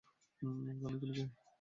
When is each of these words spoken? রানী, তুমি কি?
রানী, 0.41 0.97
তুমি 1.01 1.13
কি? 1.15 1.23